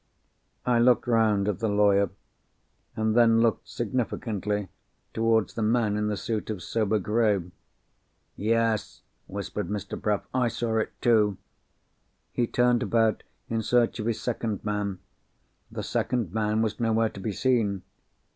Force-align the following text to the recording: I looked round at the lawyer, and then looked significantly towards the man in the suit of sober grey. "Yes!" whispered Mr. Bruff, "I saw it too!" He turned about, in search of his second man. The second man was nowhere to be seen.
I 0.65 0.79
looked 0.79 1.05
round 1.05 1.47
at 1.47 1.59
the 1.59 1.69
lawyer, 1.69 2.09
and 2.95 3.13
then 3.13 3.39
looked 3.39 3.69
significantly 3.69 4.67
towards 5.13 5.53
the 5.53 5.61
man 5.61 5.95
in 5.95 6.07
the 6.07 6.17
suit 6.17 6.49
of 6.49 6.63
sober 6.63 6.97
grey. 6.97 7.39
"Yes!" 8.35 9.03
whispered 9.27 9.69
Mr. 9.69 10.01
Bruff, 10.01 10.25
"I 10.33 10.47
saw 10.47 10.79
it 10.79 10.91
too!" 11.01 11.37
He 12.31 12.47
turned 12.47 12.81
about, 12.81 13.21
in 13.47 13.61
search 13.61 13.99
of 13.99 14.07
his 14.07 14.19
second 14.19 14.65
man. 14.65 14.97
The 15.69 15.83
second 15.83 16.33
man 16.33 16.63
was 16.63 16.79
nowhere 16.79 17.09
to 17.09 17.19
be 17.19 17.31
seen. 17.31 17.83